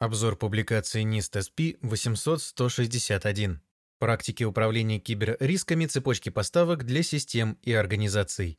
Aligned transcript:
Обзор 0.00 0.36
публикации 0.36 1.04
NIST 1.04 1.36
SP 1.44 1.76
800-161. 1.82 3.58
Практики 3.98 4.44
управления 4.44 4.98
киберрисками 4.98 5.84
цепочки 5.84 6.30
поставок 6.30 6.86
для 6.86 7.02
систем 7.02 7.58
и 7.60 7.74
организаций. 7.74 8.58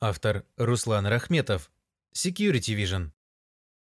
Автор 0.00 0.44
Руслан 0.56 1.06
Рахметов. 1.06 1.70
Security 2.16 2.74
Vision. 2.74 3.12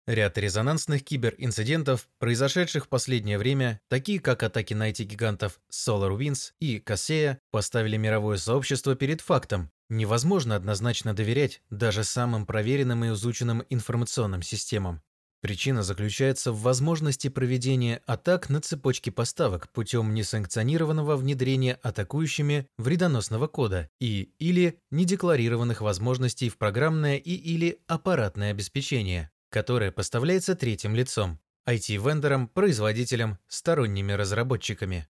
Ряд 0.06 0.36
резонансных 0.36 1.02
киберинцидентов, 1.02 2.06
произошедших 2.18 2.84
в 2.84 2.88
последнее 2.88 3.38
время, 3.38 3.80
такие 3.88 4.20
как 4.20 4.42
атаки 4.42 4.74
на 4.74 4.90
IT-гигантов 4.90 5.58
SolarWinds 5.70 6.52
и 6.60 6.80
Kaseya, 6.80 7.38
поставили 7.50 7.96
мировое 7.96 8.36
сообщество 8.36 8.94
перед 8.94 9.22
фактом. 9.22 9.70
Невозможно 9.88 10.54
однозначно 10.54 11.14
доверять 11.14 11.62
даже 11.70 12.04
самым 12.04 12.44
проверенным 12.44 13.06
и 13.06 13.12
изученным 13.12 13.64
информационным 13.70 14.42
системам. 14.42 15.00
Причина 15.42 15.82
заключается 15.82 16.52
в 16.52 16.62
возможности 16.62 17.26
проведения 17.26 18.00
атак 18.06 18.48
на 18.48 18.60
цепочки 18.60 19.10
поставок 19.10 19.68
путем 19.72 20.14
несанкционированного 20.14 21.16
внедрения 21.16 21.80
атакующими 21.82 22.68
вредоносного 22.78 23.48
кода 23.48 23.90
и 23.98 24.30
или 24.38 24.78
недекларированных 24.92 25.80
возможностей 25.80 26.48
в 26.48 26.58
программное 26.58 27.16
и 27.16 27.34
или 27.34 27.80
аппаратное 27.88 28.52
обеспечение, 28.52 29.32
которое 29.50 29.90
поставляется 29.90 30.54
третьим 30.54 30.94
лицом, 30.94 31.40
IT-вендорам, 31.68 32.46
производителям, 32.46 33.38
сторонними 33.48 34.12
разработчиками. 34.12 35.08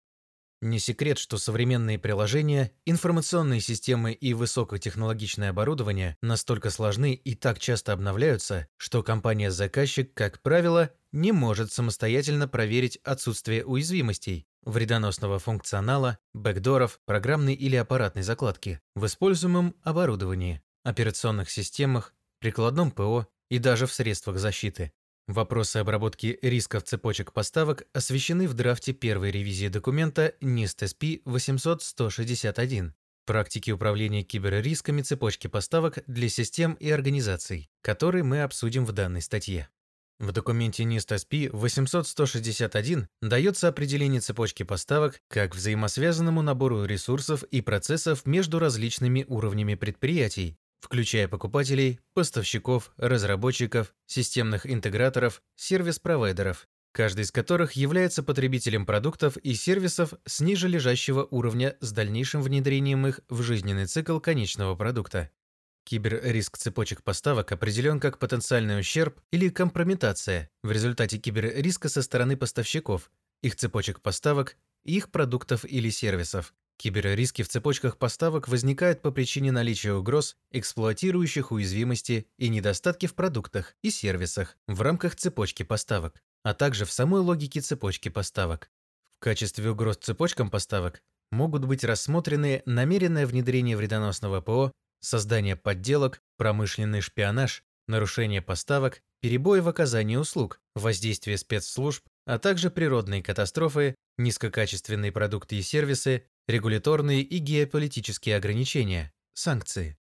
Не 0.63 0.79
секрет, 0.79 1.19
что 1.19 1.37
современные 1.37 1.99
приложения, 1.99 2.73
информационные 2.87 3.61
системы 3.61 4.13
и 4.13 4.33
высокотехнологичное 4.33 5.51
оборудование 5.51 6.17
настолько 6.23 6.71
сложны 6.71 7.13
и 7.13 7.35
так 7.35 7.59
часто 7.59 7.93
обновляются, 7.93 8.67
что 8.79 9.03
компания-заказчик, 9.03 10.15
как 10.15 10.41
правило, 10.41 10.91
не 11.13 11.33
может 11.33 11.73
самостоятельно 11.73 12.49
проверить 12.49 12.97
отсутствие 13.05 13.67
уязвимостей, 13.67 14.47
вредоносного 14.63 15.39
функционала, 15.39 16.19
бэкдоров, 16.33 17.01
программной 17.05 17.55
или 17.55 17.77
аппаратной 17.77 18.23
закладки 18.23 18.81
в 18.95 19.05
используемом 19.05 19.75
оборудовании, 19.83 20.63
операционных 20.85 21.51
системах, 21.51 22.15
прикладном 22.41 22.91
ПО 22.91 23.27
и 23.51 23.59
даже 23.59 23.87
в 23.87 23.93
средствах 23.93 24.39
защиты. 24.39 24.93
Вопросы 25.29 25.79
обработки 25.79 26.39
рисков 26.41 26.85
цепочек 26.85 27.33
поставок 27.33 27.83
освещены 27.93 28.47
в 28.47 28.55
драфте 28.55 28.93
первой 28.93 29.33
ревизии 29.33 29.67
документа 29.67 30.35
NIST 30.41 30.87
SP 30.87 31.21
800-161 31.25 32.93
«Практики 33.25 33.73
управления 33.73 34.23
киберрисками 34.23 35.03
цепочки 35.03 35.49
поставок 35.49 35.99
для 36.07 36.29
систем 36.29 36.75
и 36.75 36.89
организаций», 36.91 37.69
который 37.83 38.23
мы 38.23 38.43
обсудим 38.43 38.85
в 38.85 38.93
данной 38.93 39.21
статье. 39.21 39.69
В 40.21 40.31
документе 40.31 40.85
NIST 40.85 41.19
SP 41.19 41.51
800-161 41.51 43.07
дается 43.21 43.67
определение 43.67 44.21
цепочки 44.21 44.63
поставок 44.63 45.21
как 45.27 45.57
взаимосвязанному 45.57 46.41
набору 46.41 46.85
ресурсов 46.85 47.43
и 47.43 47.63
процессов 47.63 48.27
между 48.27 48.61
различными 48.61 49.25
уровнями 49.27 49.75
предприятий, 49.75 50.57
включая 50.81 51.29
покупателей, 51.29 52.01
поставщиков, 52.15 52.93
разработчиков, 52.97 53.95
системных 54.07 54.67
интеграторов, 54.67 55.43
сервис-провайдеров, 55.57 56.69
каждый 56.93 57.23
из 57.23 57.31
которых 57.31 57.73
является 57.73 58.23
потребителем 58.23 58.87
продуктов 58.87 59.37
и 59.37 59.55
сервисов 59.55 60.15
с 60.25 60.41
ниже 60.41 60.69
лежащего 60.69 61.27
уровня 61.31 61.77
с 61.81 61.93
дальнейшим 61.93 62.43
внедрением 62.43 63.07
их 63.07 63.21
в 63.29 63.43
жизненный 63.43 63.87
цикл 63.87 64.19
конечного 64.19 64.75
продукта. 64.75 65.31
Киберриск 65.85 66.57
цепочек 66.57 67.03
поставок 67.03 67.53
определен 67.53 68.01
как 68.01 68.19
потенциальный 68.19 68.81
ущерб 68.81 69.21
или 69.31 69.51
компрометация 69.51 70.51
в 70.63 70.73
результате 70.73 71.19
киберриска 71.19 71.89
со 71.89 72.03
стороны 72.03 72.37
поставщиков, 72.37 73.11
их 73.43 73.57
цепочек 73.57 74.01
поставок, 74.01 74.57
их 74.83 75.11
продуктов 75.11 75.65
или 75.65 75.91
сервисов, 75.91 76.55
Киберриски 76.79 77.43
в 77.43 77.49
цепочках 77.49 77.97
поставок 77.97 78.49
возникают 78.49 79.01
по 79.01 79.11
причине 79.11 79.51
наличия 79.51 79.95
угроз, 79.95 80.37
эксплуатирующих 80.51 81.51
уязвимости 81.51 82.27
и 82.39 82.49
недостатки 82.49 83.07
в 83.07 83.15
продуктах 83.15 83.75
и 83.83 83.91
сервисах 83.91 84.57
в 84.69 84.83
рамках 84.83 85.17
цепочки 85.17 85.63
поставок, 85.63 86.23
а 86.43 86.55
также 86.55 86.85
в 86.85 86.93
самой 86.93 87.23
логике 87.23 87.61
цепочки 87.61 88.09
поставок. 88.09 88.71
В 89.17 89.21
качестве 89.21 89.71
угроз 89.71 89.97
цепочкам 89.97 90.51
поставок 90.51 91.03
могут 91.31 91.65
быть 91.65 91.85
рассмотрены 91.85 92.63
намеренное 92.67 93.27
внедрение 93.27 93.77
вредоносного 93.77 94.41
ПО, 94.41 94.73
создание 95.01 95.57
подделок, 95.57 96.21
промышленный 96.37 97.01
шпионаж, 97.01 97.63
нарушение 97.89 98.43
поставок, 98.43 99.03
перебои 99.21 99.61
в 99.61 99.69
оказании 99.69 100.17
услуг, 100.17 100.61
воздействие 100.75 101.39
спецслужб, 101.39 102.05
а 102.27 102.39
также 102.39 102.71
природные 102.71 103.23
катастрофы, 103.23 103.95
низкокачественные 104.19 105.13
продукты 105.13 105.57
и 105.57 105.63
сервисы, 105.63 106.25
регуляторные 106.47 107.23
и 107.23 107.39
геополитические 107.39 108.37
ограничения, 108.37 109.13
санкции. 109.33 109.99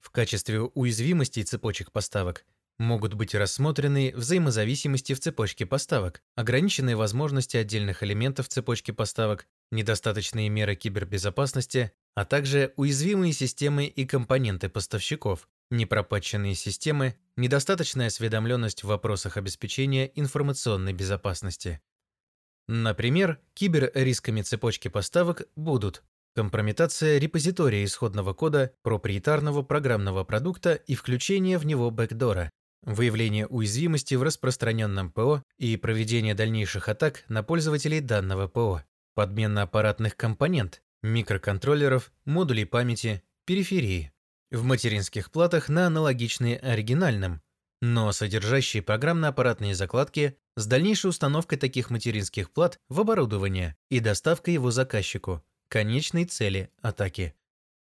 В 0.00 0.10
качестве 0.10 0.60
уязвимостей 0.60 1.44
цепочек 1.44 1.92
поставок 1.92 2.44
могут 2.78 3.14
быть 3.14 3.34
рассмотрены 3.34 4.12
взаимозависимости 4.14 5.12
в 5.14 5.20
цепочке 5.20 5.66
поставок, 5.66 6.22
ограниченные 6.36 6.96
возможности 6.96 7.56
отдельных 7.56 8.02
элементов 8.02 8.48
цепочки 8.48 8.92
поставок, 8.92 9.46
недостаточные 9.70 10.48
меры 10.48 10.76
кибербезопасности, 10.76 11.92
а 12.14 12.24
также 12.24 12.72
уязвимые 12.76 13.32
системы 13.32 13.86
и 13.86 14.06
компоненты 14.06 14.68
поставщиков, 14.68 15.48
непропатченные 15.70 16.54
системы, 16.54 17.16
недостаточная 17.36 18.06
осведомленность 18.06 18.84
в 18.84 18.88
вопросах 18.88 19.36
обеспечения 19.36 20.10
информационной 20.14 20.92
безопасности. 20.92 21.80
Например, 22.68 23.40
киберрисками 23.54 24.42
цепочки 24.42 24.88
поставок 24.88 25.42
будут 25.56 26.02
компрометация 26.34 27.18
репозитория 27.18 27.84
исходного 27.84 28.34
кода 28.34 28.72
проприетарного 28.82 29.62
программного 29.62 30.22
продукта 30.22 30.74
и 30.74 30.94
включение 30.94 31.56
в 31.58 31.64
него 31.64 31.90
бэкдора, 31.90 32.50
выявление 32.82 33.46
уязвимости 33.46 34.14
в 34.14 34.22
распространенном 34.22 35.10
ПО 35.10 35.42
и 35.58 35.76
проведение 35.76 36.34
дальнейших 36.34 36.88
атак 36.88 37.24
на 37.28 37.42
пользователей 37.42 38.00
данного 38.00 38.48
ПО, 38.48 38.84
подмена 39.14 39.62
аппаратных 39.62 40.16
компонент, 40.16 40.82
микроконтроллеров, 41.02 42.12
модулей 42.26 42.66
памяти, 42.66 43.22
периферии, 43.46 44.12
в 44.50 44.62
материнских 44.62 45.30
платах 45.30 45.68
на 45.68 45.86
аналогичные 45.86 46.58
оригинальным, 46.58 47.40
но 47.80 48.12
содержащие 48.12 48.82
программно-аппаратные 48.82 49.74
закладки 49.74 50.36
с 50.56 50.66
дальнейшей 50.66 51.10
установкой 51.10 51.58
таких 51.58 51.90
материнских 51.90 52.50
плат 52.50 52.80
в 52.88 53.00
оборудование 53.00 53.76
и 53.88 54.00
доставкой 54.00 54.54
его 54.54 54.70
заказчику, 54.70 55.44
конечной 55.68 56.24
цели 56.24 56.70
атаки. 56.80 57.34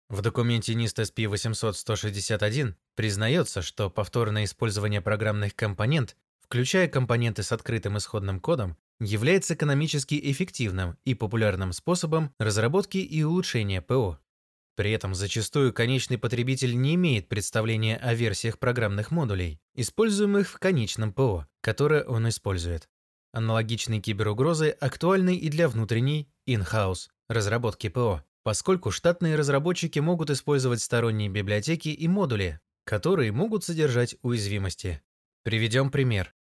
В 0.09 0.21
документе 0.21 0.73
NIST 0.73 1.03
SP 1.07 1.31
800-161 1.31 2.75
признается, 2.95 3.61
что 3.61 3.89
повторное 3.89 4.43
использование 4.43 5.01
программных 5.01 5.55
компонент, 5.55 6.17
включая 6.41 6.87
компоненты 6.87 7.43
с 7.43 7.51
открытым 7.51 7.97
исходным 7.97 8.39
кодом, 8.39 8.77
является 8.99 9.53
экономически 9.53 10.19
эффективным 10.31 10.97
и 11.05 11.15
популярным 11.15 11.71
способом 11.73 12.33
разработки 12.39 12.97
и 12.97 13.23
улучшения 13.23 13.81
ПО. 13.81 14.19
При 14.81 14.93
этом 14.93 15.13
зачастую 15.13 15.73
конечный 15.73 16.17
потребитель 16.17 16.75
не 16.75 16.95
имеет 16.95 17.29
представления 17.29 17.97
о 17.97 18.15
версиях 18.15 18.57
программных 18.57 19.11
модулей, 19.11 19.61
используемых 19.75 20.49
в 20.49 20.57
конечном 20.57 21.13
ПО, 21.13 21.45
которое 21.61 22.03
он 22.03 22.27
использует. 22.27 22.89
Аналогичные 23.31 24.01
киберугрозы 24.01 24.69
актуальны 24.69 25.35
и 25.35 25.49
для 25.49 25.69
внутренней, 25.69 26.31
in-house, 26.47 27.09
разработки 27.29 27.89
ПО, 27.89 28.23
поскольку 28.41 28.89
штатные 28.89 29.35
разработчики 29.35 29.99
могут 29.99 30.31
использовать 30.31 30.81
сторонние 30.81 31.29
библиотеки 31.29 31.89
и 31.89 32.07
модули, 32.07 32.59
которые 32.83 33.31
могут 33.31 33.63
содержать 33.63 34.15
уязвимости. 34.23 35.03
Приведем 35.43 35.91
пример. 35.91 36.33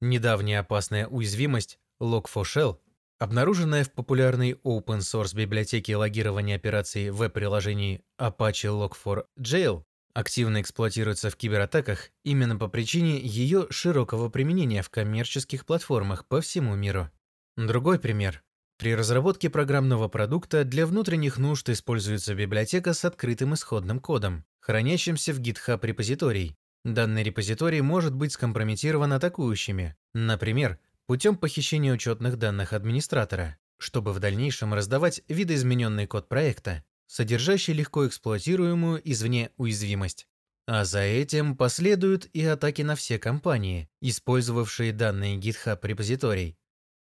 Недавняя 0.00 0.58
опасная 0.58 1.06
уязвимость 1.06 1.78
Log4Shell 2.02 2.76
Обнаруженная 3.20 3.84
в 3.84 3.92
популярной 3.92 4.52
open-source 4.64 5.36
библиотеке 5.36 5.96
логирования 5.96 6.56
операций 6.56 7.10
веб-приложений 7.10 8.02
Apache 8.20 8.90
Log4j 8.90 9.84
активно 10.14 10.60
эксплуатируется 10.60 11.30
в 11.30 11.36
кибератаках 11.36 12.10
именно 12.24 12.56
по 12.56 12.68
причине 12.68 13.20
ее 13.20 13.66
широкого 13.70 14.30
применения 14.30 14.82
в 14.82 14.90
коммерческих 14.90 15.64
платформах 15.64 16.26
по 16.26 16.40
всему 16.40 16.74
миру. 16.74 17.08
Другой 17.56 18.00
пример. 18.00 18.42
При 18.78 18.96
разработке 18.96 19.48
программного 19.48 20.08
продукта 20.08 20.64
для 20.64 20.84
внутренних 20.84 21.38
нужд 21.38 21.68
используется 21.68 22.34
библиотека 22.34 22.94
с 22.94 23.04
открытым 23.04 23.54
исходным 23.54 24.00
кодом, 24.00 24.44
хранящимся 24.58 25.32
в 25.32 25.40
GitHub 25.40 25.78
репозиторий. 25.86 26.56
Данный 26.84 27.22
репозиторий 27.22 27.80
может 27.80 28.14
быть 28.14 28.32
скомпрометирован 28.32 29.12
атакующими, 29.12 29.96
например, 30.12 30.78
путем 31.06 31.36
похищения 31.36 31.92
учетных 31.92 32.38
данных 32.38 32.72
администратора, 32.72 33.58
чтобы 33.78 34.12
в 34.12 34.20
дальнейшем 34.20 34.74
раздавать 34.74 35.22
видоизмененный 35.28 36.06
код 36.06 36.28
проекта, 36.28 36.84
содержащий 37.06 37.74
легко 37.74 38.06
эксплуатируемую 38.06 39.00
извне 39.04 39.50
уязвимость. 39.56 40.26
А 40.66 40.84
за 40.84 41.00
этим 41.00 41.56
последуют 41.56 42.26
и 42.32 42.42
атаки 42.44 42.82
на 42.82 42.96
все 42.96 43.18
компании, 43.18 43.90
использовавшие 44.00 44.92
данные 44.92 45.38
GitHub 45.38 45.78
репозиторий. 45.82 46.56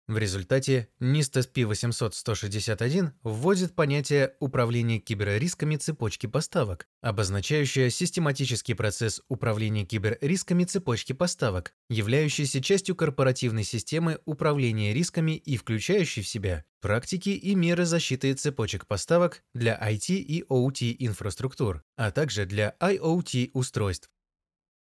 В 0.07 0.17
результате 0.17 0.87
NIST 1.01 1.51
SP800-161 1.53 3.11
вводит 3.23 3.75
понятие 3.75 4.35
управления 4.39 4.99
киберрисками 4.99 5.75
цепочки 5.75 6.27
поставок, 6.27 6.87
обозначающее 7.01 7.89
систематический 7.89 8.73
процесс 8.73 9.21
управления 9.27 9.83
киберрисками 9.83 10.63
цепочки 10.63 11.11
поставок, 11.11 11.73
являющийся 11.89 12.61
частью 12.61 12.95
корпоративной 12.95 13.65
системы 13.65 14.21
управления 14.23 14.93
рисками 14.93 15.33
и 15.33 15.57
включающий 15.57 16.21
в 16.21 16.27
себя 16.29 16.63
практики 16.79 17.29
и 17.29 17.53
меры 17.55 17.83
защиты 17.83 18.33
цепочек 18.33 18.87
поставок 18.87 19.43
для 19.53 19.77
IT 19.77 20.13
и 20.15 20.41
OT 20.49 20.95
инфраструктур, 20.99 21.83
а 21.97 22.11
также 22.11 22.45
для 22.45 22.77
IoT 22.79 23.49
устройств. 23.51 24.09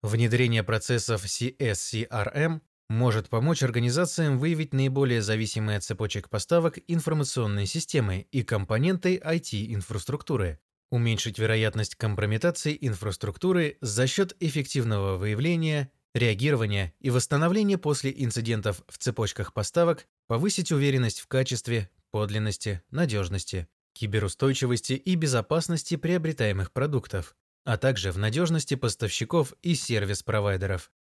Внедрение 0.03 0.61
процессов 0.61 1.25
CSCRM 1.25 2.61
может 2.89 3.29
помочь 3.29 3.63
организациям 3.63 4.37
выявить 4.37 4.73
наиболее 4.73 5.21
зависимые 5.21 5.77
от 5.77 5.83
цепочек 5.83 6.29
поставок 6.29 6.79
информационные 6.87 7.65
системы 7.65 8.27
и 8.31 8.43
компоненты 8.43 9.17
IT-инфраструктуры, 9.17 10.59
уменьшить 10.91 11.39
вероятность 11.39 11.95
компрометации 11.95 12.77
инфраструктуры 12.79 13.77
за 13.81 14.07
счет 14.07 14.35
эффективного 14.39 15.17
выявления, 15.17 15.91
реагирования 16.13 16.93
и 16.99 17.09
восстановления 17.09 17.77
после 17.77 18.13
инцидентов 18.15 18.81
в 18.87 18.97
цепочках 18.97 19.53
поставок, 19.53 20.07
повысить 20.27 20.71
уверенность 20.71 21.19
в 21.19 21.27
качестве, 21.27 21.89
подлинности, 22.11 22.81
надежности, 22.91 23.67
киберустойчивости 23.93 24.93
и 24.93 25.15
безопасности 25.15 25.95
приобретаемых 25.95 26.71
продуктов, 26.71 27.35
а 27.65 27.77
также 27.77 28.11
в 28.11 28.17
надежности 28.17 28.75
поставщиков 28.75 29.53
и 29.61 29.73
сервис-провайдеров. 29.75 30.91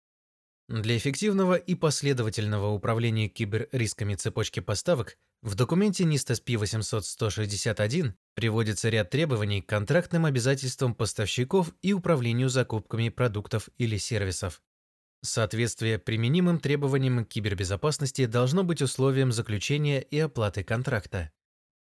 Для 0.69 0.96
эффективного 0.96 1.56
и 1.56 1.75
последовательного 1.75 2.69
управления 2.69 3.28
киберрисками 3.28 4.14
цепочки 4.14 4.61
поставок 4.61 5.19
в 5.43 5.56
документе 5.56 6.05
NIST 6.05 6.43
SP800-161 6.43 8.14
приводится 8.34 8.88
ряд 8.88 9.11
требований 9.11 9.61
к 9.61 9.69
контрактным 9.69 10.25
обязательствам 10.25 10.94
поставщиков 10.94 11.75
и 11.82 11.93
управлению 11.93 12.49
закупками 12.49 13.11
продуктов 13.11 13.69
или 13.76 13.99
сервисов. 13.99 14.62
Соответствие 15.22 15.99
применимым 15.99 16.58
требованиям 16.58 17.26
кибербезопасности 17.26 18.25
должно 18.25 18.64
быть 18.64 18.81
условием 18.81 19.32
заключения 19.32 20.00
и 20.00 20.19
оплаты 20.19 20.64
контракта. 20.64 21.31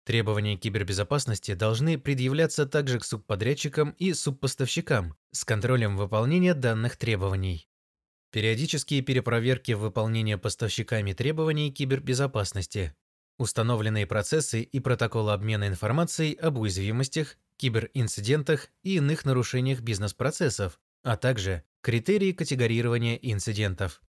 Требования 0.06 0.56
кибербезопасности 0.56 1.53
должны 1.53 1.99
предъявляться 1.99 2.65
также 2.65 2.99
к 2.99 3.05
субподрядчикам 3.05 3.91
и 3.99 4.15
субпоставщикам 4.15 5.17
с 5.33 5.44
контролем 5.44 5.99
выполнения 5.99 6.55
данных 6.55 6.97
требований. 6.97 7.69
Периодические 8.32 9.03
перепроверки 9.03 9.73
выполнения 9.73 10.38
поставщиками 10.38 11.12
требований 11.12 11.73
кибербезопасности. 11.73 12.94
Установленные 13.38 14.06
процессы 14.06 14.62
и 14.62 14.79
протоколы 14.79 15.32
обмена 15.32 15.67
информацией 15.67 16.35
об 16.35 16.59
уязвимостях, 16.59 17.37
киберинцидентах 17.56 18.69
и 18.85 18.97
иных 18.97 19.25
нарушениях 19.25 19.81
бизнес-процессов, 19.81 20.79
а 21.03 21.17
также 21.17 21.65
критерии 21.81 22.31
категорирования 22.31 23.17
инцидентов. 23.17 24.00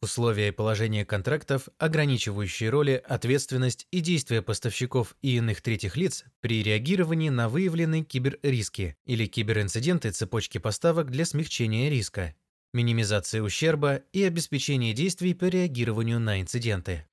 Условия 0.00 0.48
и 0.48 0.52
положения 0.52 1.04
контрактов, 1.04 1.68
ограничивающие 1.78 2.70
роли, 2.70 3.02
ответственность 3.04 3.86
и 3.92 4.00
действия 4.00 4.42
поставщиков 4.42 5.16
и 5.22 5.36
иных 5.36 5.60
третьих 5.60 5.96
лиц 5.96 6.24
при 6.40 6.62
реагировании 6.64 7.28
на 7.30 7.48
выявленные 7.48 8.02
киберриски 8.02 8.96
или 9.04 9.26
киберинциденты 9.26 10.10
цепочки 10.10 10.58
поставок 10.58 11.10
для 11.10 11.24
смягчения 11.24 11.90
риска, 11.90 12.34
минимизации 12.72 13.40
ущерба 13.40 14.02
и 14.12 14.22
обеспечение 14.22 14.92
действий 14.94 15.34
по 15.34 15.46
реагированию 15.46 16.20
на 16.20 16.40
инциденты. 16.40 17.06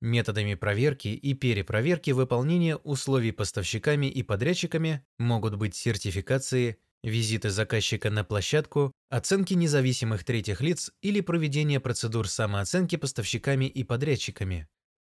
Методами 0.00 0.54
проверки 0.54 1.08
и 1.08 1.34
перепроверки 1.34 2.10
выполнения 2.12 2.76
условий 2.76 3.32
поставщиками 3.32 4.06
и 4.06 4.22
подрядчиками 4.22 5.04
могут 5.18 5.56
быть 5.56 5.74
сертификации, 5.74 6.78
визиты 7.02 7.50
заказчика 7.50 8.10
на 8.10 8.24
площадку, 8.24 8.92
оценки 9.10 9.54
независимых 9.54 10.24
третьих 10.24 10.62
лиц 10.62 10.90
или 11.02 11.20
проведение 11.20 11.80
процедур 11.80 12.28
самооценки 12.28 12.96
поставщиками 12.96 13.66
и 13.66 13.84
подрядчиками. 13.84 14.68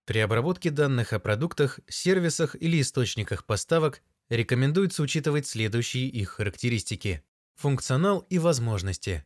При 0.04 0.18
обработке 0.18 0.70
данных 0.70 1.12
о 1.12 1.20
продуктах, 1.20 1.78
сервисах 1.88 2.56
или 2.60 2.80
источниках 2.80 3.46
поставок 3.46 4.02
рекомендуется 4.30 5.02
учитывать 5.02 5.46
следующие 5.46 6.08
их 6.08 6.30
характеристики. 6.30 7.22
Функционал 7.54 8.20
и 8.30 8.38
возможности, 8.38 9.24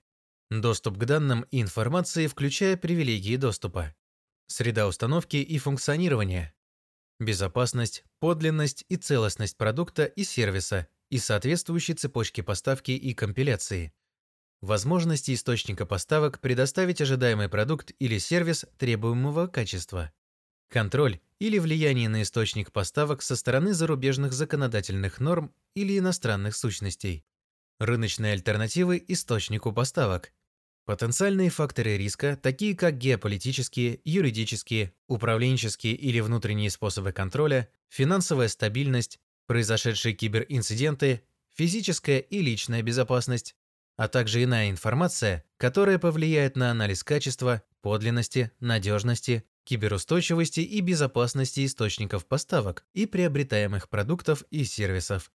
Доступ 0.50 0.96
к 0.96 1.04
данным 1.04 1.44
и 1.50 1.60
информации, 1.60 2.28
включая 2.28 2.76
привилегии 2.76 3.36
доступа. 3.36 3.94
Среда 4.46 4.86
установки 4.86 5.36
и 5.36 5.58
функционирования. 5.58 6.54
Безопасность, 7.18 8.04
подлинность 8.20 8.84
и 8.88 8.96
целостность 8.96 9.56
продукта 9.56 10.04
и 10.04 10.22
сервиса 10.22 10.86
и 11.10 11.18
соответствующей 11.18 11.94
цепочки 11.94 12.42
поставки 12.42 12.92
и 12.92 13.12
компиляции. 13.12 13.92
Возможности 14.60 15.34
источника 15.34 15.84
поставок 15.84 16.40
предоставить 16.40 17.00
ожидаемый 17.00 17.48
продукт 17.48 17.92
или 17.98 18.18
сервис 18.18 18.66
требуемого 18.78 19.48
качества. 19.48 20.12
Контроль 20.68 21.20
или 21.38 21.58
влияние 21.58 22.08
на 22.08 22.22
источник 22.22 22.72
поставок 22.72 23.22
со 23.22 23.34
стороны 23.34 23.74
зарубежных 23.74 24.32
законодательных 24.32 25.20
норм 25.20 25.54
или 25.74 25.98
иностранных 25.98 26.56
сущностей. 26.56 27.24
Рыночные 27.78 28.32
альтернативы 28.32 29.04
источнику 29.08 29.72
поставок. 29.72 30.32
Потенциальные 30.86 31.50
факторы 31.50 31.96
риска, 31.96 32.38
такие 32.40 32.76
как 32.76 32.96
геополитические, 32.96 34.00
юридические, 34.04 34.92
управленческие 35.08 35.94
или 35.94 36.20
внутренние 36.20 36.70
способы 36.70 37.10
контроля, 37.10 37.68
финансовая 37.88 38.46
стабильность, 38.46 39.18
произошедшие 39.48 40.14
киберинциденты, 40.14 41.22
физическая 41.56 42.20
и 42.20 42.40
личная 42.40 42.82
безопасность, 42.82 43.56
а 43.96 44.06
также 44.06 44.44
иная 44.44 44.70
информация, 44.70 45.44
которая 45.56 45.98
повлияет 45.98 46.56
на 46.56 46.70
анализ 46.70 47.02
качества, 47.02 47.62
подлинности, 47.80 48.52
надежности, 48.60 49.42
киберустойчивости 49.64 50.60
и 50.60 50.80
безопасности 50.82 51.66
источников 51.66 52.26
поставок 52.26 52.84
и 52.94 53.06
приобретаемых 53.06 53.88
продуктов 53.88 54.44
и 54.52 54.64
сервисов. 54.64 55.32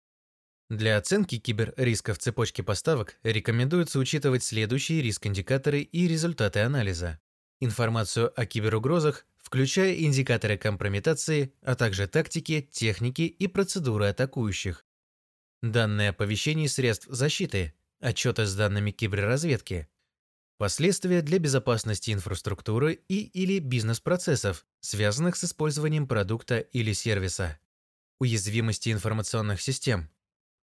Для 0.71 0.95
оценки 0.95 1.37
киберрисков 1.37 2.17
цепочки 2.17 2.61
поставок 2.61 3.17
рекомендуется 3.23 3.99
учитывать 3.99 4.41
следующие 4.41 5.01
риск-индикаторы 5.01 5.81
и 5.81 6.07
результаты 6.07 6.61
анализа. 6.61 7.19
Информацию 7.59 8.31
о 8.39 8.45
киберугрозах, 8.45 9.25
включая 9.37 9.95
индикаторы 9.95 10.57
компрометации, 10.57 11.53
а 11.61 11.75
также 11.75 12.07
тактики, 12.07 12.69
техники 12.71 13.23
и 13.23 13.47
процедуры 13.47 14.05
атакующих. 14.05 14.85
Данные 15.61 16.11
оповещений 16.11 16.69
средств 16.69 17.05
защиты, 17.09 17.73
отчеты 17.99 18.45
с 18.45 18.55
данными 18.55 18.91
киберразведки, 18.91 19.89
последствия 20.57 21.21
для 21.21 21.39
безопасности 21.39 22.11
инфраструктуры 22.11 22.93
и 23.09 23.23
или 23.23 23.59
бизнес-процессов, 23.59 24.65
связанных 24.79 25.35
с 25.35 25.43
использованием 25.43 26.07
продукта 26.07 26.59
или 26.59 26.93
сервиса, 26.93 27.59
уязвимости 28.19 28.89
информационных 28.89 29.61
систем, 29.61 30.09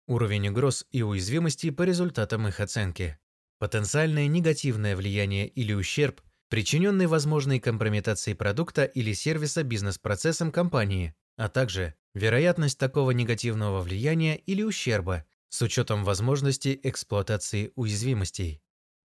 Уровень 0.07 0.49
угроз 0.49 0.87
и 0.91 1.03
уязвимости 1.03 1.71
по 1.71 1.83
результатам 1.83 2.49
их 2.49 2.61
оценки. 2.61 3.19
Потенциальное 3.59 4.27
негативное 4.27 4.97
влияние 4.97 5.47
или 5.47 5.73
ущерб, 5.73 6.21
причиненный 6.49 7.07
возможной 7.07 7.61
компрометацией 7.61 8.37
продукта 8.37 8.85
или 8.85 9.13
сервиса 9.13 9.63
бизнес-процессом 9.63 10.51
компании, 10.51 11.15
а 11.37 11.49
также 11.49 11.95
вероятность 12.15 12.79
такого 12.79 13.13
негативного 13.13 13.83
влияния 13.83 14.37
или 14.37 14.63
ущерба 14.63 15.25
с 15.49 15.63
учетом 15.63 16.05
возможности 16.05 16.79
эксплуатации 16.83 17.73
уязвимостей. 17.77 18.63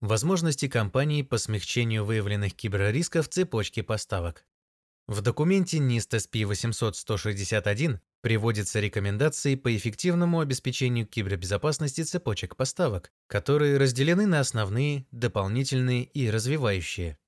Возможности 0.02 0.68
компании 0.68 1.24
по 1.24 1.38
смягчению 1.38 2.06
выявленных 2.06 2.54
киберрисков 2.54 3.28
в 3.28 3.30
цепочке 3.30 3.84
поставок. 3.84 4.46
В 5.08 5.22
документе 5.22 5.78
NIST 5.78 6.18
SP800-161 6.32 8.00
приводятся 8.26 8.80
рекомендации 8.80 9.54
по 9.54 9.78
эффективному 9.78 10.40
обеспечению 10.40 11.06
кибербезопасности 11.06 12.02
цепочек 12.02 12.56
поставок, 12.56 13.12
которые 13.28 13.78
разделены 13.78 14.26
на 14.26 14.40
основные, 14.40 15.06
дополнительные 15.12 16.06
и 16.06 16.32
развивающие. 16.32 17.20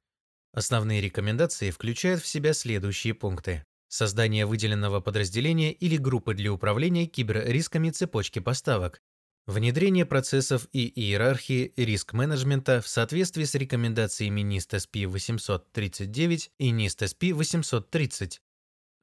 Основные 0.53 0.99
рекомендации 0.99 1.69
включают 1.69 2.23
в 2.23 2.25
себя 2.25 2.51
следующие 2.51 3.13
пункты. 3.13 3.63
Создание 3.87 4.47
выделенного 4.47 4.99
подразделения 4.99 5.71
или 5.71 5.97
группы 5.97 6.33
для 6.33 6.51
управления 6.51 7.05
киберрисками 7.05 7.91
цепочки 7.91 8.39
поставок. 8.39 8.99
Внедрение 9.45 10.07
процессов 10.07 10.67
и 10.71 10.91
иерархии 10.99 11.73
риск-менеджмента 11.77 12.81
в 12.81 12.87
соответствии 12.87 13.43
с 13.43 13.53
рекомендациями 13.53 14.41
NIST 14.41 14.79
SP 14.81 15.05
839 15.05 16.49
и 16.57 16.71
NIST 16.71 17.05
SP 17.05 17.33
830 17.35 18.41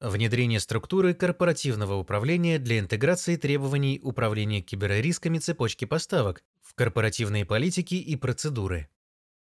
Внедрение 0.05 0.61
структуры 0.61 1.15
корпоративного 1.15 1.95
управления 1.95 2.59
для 2.59 2.79
интеграции 2.79 3.37
требований 3.37 3.99
управления 4.03 4.61
киберрисками 4.61 5.39
цепочки 5.39 5.87
поставок 5.87 6.45
в 6.61 6.75
корпоративные 6.75 7.47
политики 7.47 7.95
и 7.95 8.15
процедуры. 8.15 8.91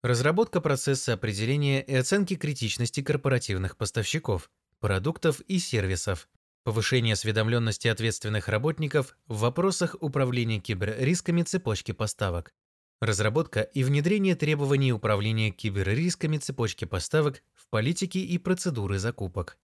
Разработка 0.02 0.60
процесса 0.60 1.14
определения 1.14 1.84
и 1.84 1.94
оценки 1.94 2.36
критичности 2.36 3.04
корпоративных 3.04 3.78
поставщиков, 3.78 4.50
продуктов 4.80 5.40
и 5.42 5.60
сервисов. 5.60 6.28
Повышение 6.64 7.14
осведомленности 7.14 7.88
ответственных 7.88 8.48
работников 8.48 9.18
в 9.28 9.42
вопросах 9.42 9.98
управления 10.00 10.60
киберрисками 10.60 11.44
цепочки 11.44 11.92
поставок. 11.92 12.56
Разработка 13.02 13.62
и 13.62 13.84
внедрение 13.84 14.36
требований 14.36 14.94
управления 14.94 15.52
киберрисками 15.52 16.40
цепочки 16.40 16.86
поставок 16.86 17.44
в 17.54 17.68
политики 17.70 18.18
и 18.18 18.40
процедуры 18.40 18.98
закупок. 18.98 19.60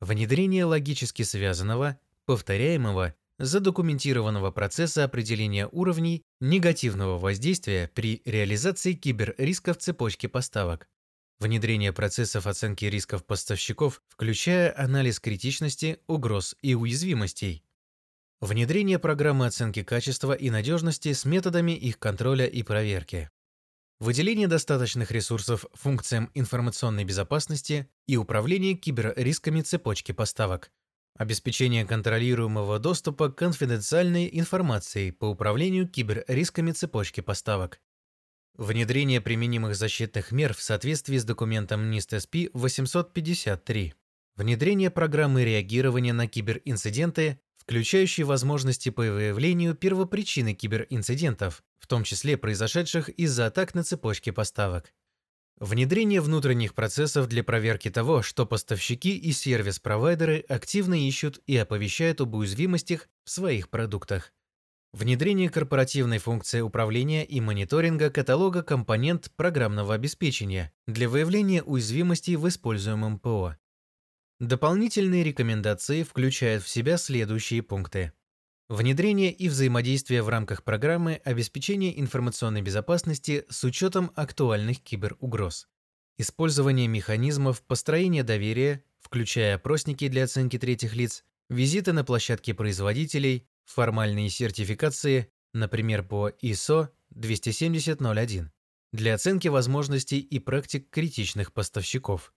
Внедрение 0.00 0.64
логически 0.64 1.22
связанного, 1.22 1.98
повторяемого 2.24 3.14
задокументированного 3.38 4.50
процесса 4.50 5.04
определения 5.04 5.68
уровней 5.70 6.22
негативного 6.40 7.18
воздействия 7.18 7.90
при 7.94 8.22
реализации 8.24 8.92
киберрисков 8.94 9.78
цепочки 9.78 10.26
поставок. 10.26 10.88
Внедрение 11.38 11.92
процессов 11.92 12.46
оценки 12.46 12.84
рисков 12.84 13.24
поставщиков, 13.24 14.02
включая 14.08 14.76
анализ 14.76 15.20
критичности, 15.20 16.00
угроз 16.08 16.56
и 16.62 16.74
уязвимостей. 16.74 17.64
Внедрение 18.40 18.98
программы 18.98 19.46
оценки 19.46 19.82
качества 19.82 20.32
и 20.32 20.50
надежности 20.50 21.12
с 21.12 21.24
методами 21.24 21.72
их 21.72 21.98
контроля 21.98 22.46
и 22.46 22.62
проверки. 22.62 23.30
Выделение 24.00 24.46
достаточных 24.46 25.10
ресурсов 25.10 25.66
функциям 25.74 26.30
информационной 26.34 27.04
безопасности 27.04 27.88
и 28.06 28.16
управление 28.16 28.74
киберрисками 28.74 29.60
цепочки 29.62 30.12
поставок, 30.12 30.70
Обеспечение 31.18 31.84
контролируемого 31.84 32.78
доступа 32.78 33.28
к 33.28 33.34
конфиденциальной 33.34 34.30
информации 34.32 35.10
по 35.10 35.24
управлению 35.24 35.88
киберрисками 35.88 36.70
цепочки 36.70 37.20
поставок. 37.20 37.80
Внедрение 38.54 39.20
применимых 39.20 39.74
защитных 39.74 40.30
мер 40.30 40.54
в 40.54 40.62
соответствии 40.62 41.16
с 41.16 41.24
документом 41.24 41.90
NIST-SP 41.90 42.50
853. 42.52 43.94
Внедрение 44.36 44.90
программы 44.90 45.44
реагирования 45.44 46.12
на 46.12 46.28
киберинциденты, 46.28 47.40
включающей 47.56 48.22
возможности 48.22 48.90
по 48.90 49.02
выявлению 49.02 49.74
первопричины 49.74 50.54
киберинцидентов, 50.54 51.64
в 51.78 51.86
том 51.86 52.04
числе 52.04 52.36
произошедших 52.36 53.08
из-за 53.10 53.46
атак 53.46 53.74
на 53.74 53.84
цепочки 53.84 54.30
поставок. 54.30 54.92
Внедрение 55.60 56.20
внутренних 56.20 56.74
процессов 56.74 57.26
для 57.26 57.42
проверки 57.42 57.90
того, 57.90 58.22
что 58.22 58.46
поставщики 58.46 59.16
и 59.16 59.32
сервис-провайдеры 59.32 60.44
активно 60.48 60.94
ищут 60.94 61.40
и 61.46 61.56
оповещают 61.56 62.20
об 62.20 62.34
уязвимостях 62.34 63.08
в 63.24 63.30
своих 63.30 63.68
продуктах. 63.68 64.32
Внедрение 64.92 65.50
корпоративной 65.50 66.18
функции 66.18 66.60
управления 66.60 67.24
и 67.24 67.40
мониторинга 67.40 68.08
каталога 68.10 68.62
компонент 68.62 69.30
программного 69.36 69.94
обеспечения 69.94 70.72
для 70.86 71.08
выявления 71.08 71.62
уязвимостей 71.62 72.36
в 72.36 72.48
используемом 72.48 73.18
ПО. 73.18 73.56
Дополнительные 74.40 75.24
рекомендации 75.24 76.04
включают 76.04 76.62
в 76.62 76.68
себя 76.68 76.96
следующие 76.96 77.62
пункты. 77.62 78.12
Внедрение 78.68 79.32
и 79.32 79.48
взаимодействие 79.48 80.22
в 80.22 80.28
рамках 80.28 80.62
программы 80.62 81.22
обеспечения 81.24 81.98
информационной 81.98 82.60
безопасности 82.60 83.46
с 83.48 83.64
учетом 83.64 84.12
актуальных 84.14 84.82
киберугроз. 84.82 85.68
Использование 86.18 86.86
механизмов 86.86 87.62
построения 87.62 88.24
доверия, 88.24 88.84
включая 89.00 89.54
опросники 89.54 90.06
для 90.08 90.24
оценки 90.24 90.58
третьих 90.58 90.94
лиц, 90.94 91.24
визиты 91.48 91.94
на 91.94 92.04
площадки 92.04 92.52
производителей, 92.52 93.48
формальные 93.64 94.28
сертификации, 94.28 95.30
например, 95.54 96.02
по 96.02 96.28
ISO 96.28 96.88
27001, 97.08 98.52
для 98.92 99.14
оценки 99.14 99.48
возможностей 99.48 100.18
и 100.18 100.38
практик 100.38 100.90
критичных 100.90 101.54
поставщиков. 101.54 102.34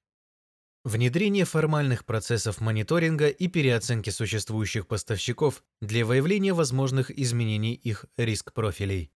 Внедрение 0.83 1.45
формальных 1.45 2.05
процессов 2.05 2.59
мониторинга 2.59 3.27
и 3.27 3.47
переоценки 3.47 4.09
существующих 4.09 4.87
поставщиков 4.87 5.63
для 5.79 6.03
выявления 6.03 6.53
возможных 6.53 7.11
изменений 7.11 7.75
их 7.75 8.05
риск-профилей. 8.17 9.11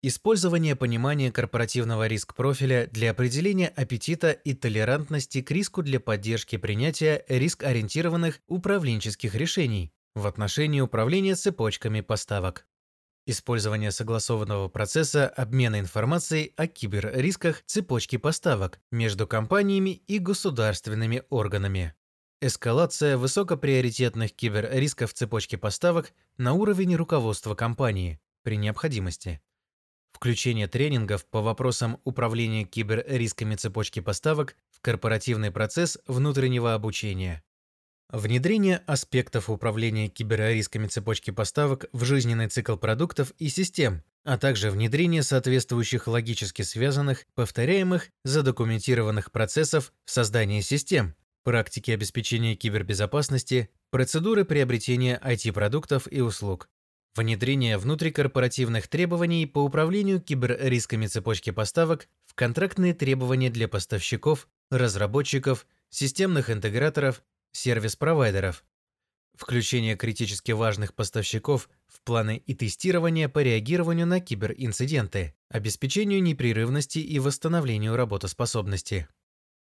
Использование 0.00 0.74
понимания 0.74 1.30
корпоративного 1.30 2.06
риск-профиля 2.06 2.88
для 2.90 3.10
определения 3.10 3.68
аппетита 3.68 4.30
и 4.30 4.54
толерантности 4.54 5.42
к 5.42 5.50
риску 5.50 5.82
для 5.82 6.00
поддержки 6.00 6.56
принятия 6.56 7.26
риск-ориентированных 7.28 8.40
управленческих 8.46 9.34
решений 9.34 9.92
в 10.14 10.26
отношении 10.26 10.80
управления 10.80 11.34
цепочками 11.34 12.00
поставок. 12.00 12.66
Использование 13.24 13.92
согласованного 13.92 14.68
процесса 14.68 15.28
обмена 15.28 15.78
информацией 15.78 16.52
о 16.56 16.66
киберрисках 16.66 17.62
цепочки 17.66 18.16
поставок 18.16 18.80
между 18.90 19.28
компаниями 19.28 19.90
и 19.90 20.18
государственными 20.18 21.22
органами. 21.30 21.94
Эскалация 22.40 23.16
высокоприоритетных 23.16 24.34
киберрисков 24.34 25.14
цепочки 25.14 25.54
поставок 25.54 26.12
на 26.36 26.54
уровень 26.54 26.96
руководства 26.96 27.54
компании 27.54 28.20
при 28.42 28.56
необходимости. 28.56 29.40
Включение 30.10 30.66
тренингов 30.66 31.24
по 31.24 31.40
вопросам 31.40 32.00
управления 32.02 32.64
киберрисками 32.64 33.54
цепочки 33.54 34.00
поставок 34.00 34.56
в 34.70 34.80
корпоративный 34.80 35.52
процесс 35.52 35.96
внутреннего 36.08 36.74
обучения. 36.74 37.44
Внедрение 38.12 38.82
аспектов 38.86 39.48
управления 39.48 40.08
киберрисками 40.08 40.86
цепочки 40.86 41.30
поставок 41.30 41.86
в 41.94 42.04
жизненный 42.04 42.48
цикл 42.48 42.76
продуктов 42.76 43.32
и 43.38 43.48
систем, 43.48 44.02
а 44.22 44.36
также 44.36 44.70
внедрение 44.70 45.22
соответствующих 45.22 46.06
логически 46.08 46.60
связанных, 46.60 47.24
повторяемых, 47.34 48.10
задокументированных 48.24 49.32
процессов 49.32 49.94
в 50.04 50.10
создании 50.10 50.60
систем, 50.60 51.14
практики 51.42 51.90
обеспечения 51.90 52.54
кибербезопасности, 52.54 53.70
процедуры 53.88 54.44
приобретения 54.44 55.18
IT-продуктов 55.24 56.06
и 56.12 56.20
услуг, 56.20 56.68
внедрение 57.14 57.78
внутрикорпоративных 57.78 58.88
требований 58.88 59.46
по 59.46 59.60
управлению 59.60 60.20
киберрисками 60.20 61.06
цепочки 61.06 61.48
поставок 61.48 62.08
в 62.26 62.34
контрактные 62.34 62.92
требования 62.92 63.48
для 63.48 63.68
поставщиков, 63.68 64.48
разработчиков, 64.70 65.66
системных 65.88 66.50
интеграторов, 66.50 67.22
сервис-провайдеров, 67.52 68.64
включение 69.34 69.96
критически 69.96 70.52
важных 70.52 70.94
поставщиков 70.94 71.68
в 71.86 72.00
планы 72.02 72.42
и 72.44 72.54
тестирование 72.54 73.28
по 73.28 73.40
реагированию 73.40 74.06
на 74.06 74.20
киберинциденты, 74.20 75.34
обеспечению 75.48 76.22
непрерывности 76.22 76.98
и 76.98 77.18
восстановлению 77.18 77.96
работоспособности, 77.96 79.08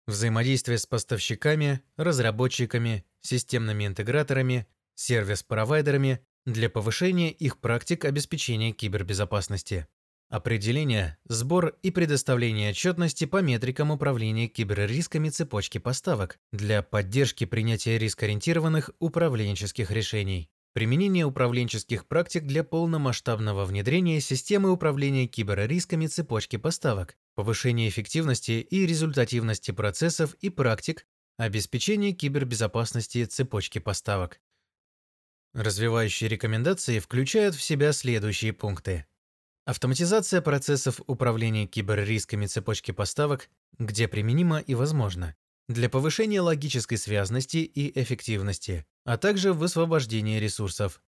взаимодействие 0.07 0.79
с 0.79 0.87
поставщиками, 0.87 1.81
разработчиками, 1.97 3.05
системными 3.21 3.87
интеграторами, 3.87 4.67
сервис-провайдерами 4.95 6.21
для 6.45 6.71
повышения 6.71 7.33
их 7.33 7.59
практик 7.59 8.05
обеспечения 8.05 8.73
кибербезопасности. 8.73 9.87
Определение, 10.29 11.19
сбор 11.27 11.77
и 11.83 11.93
предоставление 11.93 12.71
отчетности 12.71 13.27
по 13.27 13.43
метрикам 13.43 13.93
управления 13.93 14.49
киберрисками 14.49 15.29
цепочки 15.29 15.79
поставок 15.79 16.41
для 16.51 16.83
поддержки 16.83 17.45
принятия 17.45 17.97
рискоориентированных 17.97 18.91
управленческих 18.99 19.93
решений. 19.93 20.51
Применение 20.73 21.25
управленческих 21.25 22.07
практик 22.07 22.43
для 22.43 22.65
полномасштабного 22.65 23.65
внедрения 23.65 24.21
системы 24.21 24.73
управления 24.73 25.29
киберрисками 25.29 26.09
цепочки 26.09 26.57
поставок, 26.57 27.17
повышение 27.37 27.89
эффективности 27.89 28.67
и 28.69 28.85
результативности 28.85 29.71
процессов 29.71 30.35
и 30.41 30.51
практик, 30.51 31.07
обеспечение 31.39 32.13
кибербезопасности 32.13 33.25
цепочки 33.27 33.79
поставок. 33.79 34.41
Развивающие 35.55 36.29
рекомендации 36.29 36.99
включают 36.99 37.55
в 37.55 37.63
себя 37.63 37.93
следующие 37.93 38.53
пункты. 38.53 39.07
Автоматизация 39.67 40.41
процессов 40.41 41.01
управления 41.09 41.67
киберрисками 41.67 42.47
цепочки 42.47 42.93
поставок, 42.93 43.51
где 43.79 44.07
применимо 44.07 44.61
и 44.61 44.77
возможно, 44.77 45.35
для 45.69 45.91
повышения 45.91 46.41
логической 46.41 46.97
связности 46.97 47.57
и 47.57 48.01
эффективности, 48.01 48.87
а 49.05 49.19
также 49.19 49.53
высвобождения 49.53 50.39
ресурсов. 50.39 51.03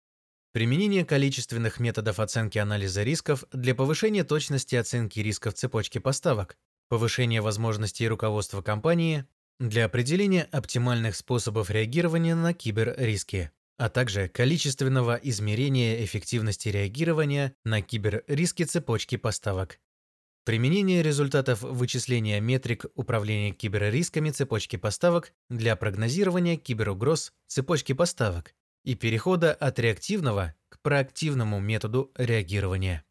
Применение 0.52 1.04
количественных 1.04 1.80
методов 1.80 2.18
оценки 2.18 2.56
анализа 2.56 3.02
рисков 3.02 3.44
для 3.52 3.74
повышения 3.74 4.24
точности 4.24 4.74
оценки 4.74 5.20
рисков 5.20 5.52
цепочки 5.52 5.98
поставок, 5.98 6.56
повышение 6.88 7.42
возможностей 7.42 8.08
руководства 8.08 8.62
компании 8.62 9.26
для 9.60 9.84
определения 9.84 10.44
оптимальных 10.44 11.14
способов 11.16 11.68
реагирования 11.68 12.34
на 12.34 12.54
киберриски 12.54 13.50
а 13.78 13.88
также 13.88 14.28
количественного 14.28 15.14
измерения 15.22 16.04
эффективности 16.04 16.68
реагирования 16.68 17.54
на 17.64 17.82
киберриски 17.82 18.64
цепочки 18.64 19.16
поставок. 19.16 19.80
Применение 20.44 21.02
результатов 21.02 21.62
вычисления 21.62 22.40
метрик 22.40 22.86
управления 22.94 23.52
киберрисками 23.52 24.30
цепочки 24.30 24.76
поставок 24.76 25.32
для 25.50 25.74
прогнозирования 25.74 26.56
киберугроз 26.56 27.32
цепочки 27.48 27.92
поставок 27.92 28.54
и 28.84 28.94
перехода 28.94 29.52
от 29.52 29.78
реактивного 29.80 30.54
к 30.68 30.80
проактивному 30.82 31.58
методу 31.58 32.12
реагирования. 32.16 33.05